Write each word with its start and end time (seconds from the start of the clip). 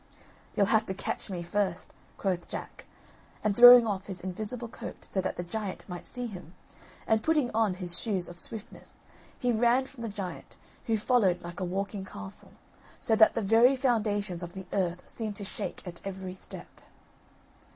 "You'll 0.55 0.65
have 0.73 0.87
to 0.87 0.95
catch 0.95 1.29
me 1.29 1.43
first," 1.43 1.91
quoth 2.17 2.47
Jack, 2.49 2.85
and 3.43 3.55
throwing 3.55 3.85
off 3.85 4.07
his 4.07 4.19
invisible 4.19 4.67
coat, 4.67 5.05
so 5.05 5.21
that 5.21 5.35
the 5.37 5.43
giant 5.43 5.87
might 5.87 6.05
see 6.05 6.25
him, 6.25 6.55
and 7.05 7.21
putting 7.21 7.51
on 7.51 7.75
his 7.75 7.99
shoes 7.99 8.27
of 8.27 8.39
swiftness, 8.39 8.95
he 9.37 9.51
ran 9.51 9.85
from 9.85 10.01
the 10.01 10.09
giant, 10.09 10.55
who 10.87 10.97
followed 10.97 11.43
like 11.43 11.59
a 11.59 11.63
walking 11.65 12.03
castle, 12.03 12.53
so 12.99 13.15
that 13.15 13.35
the 13.35 13.43
very 13.43 13.75
foundations 13.75 14.41
of 14.41 14.53
the 14.53 14.65
earth 14.73 15.07
seemed 15.07 15.35
to 15.35 15.43
shake 15.45 15.85
at 15.87 16.01
every 16.03 16.33
step. 16.33 16.81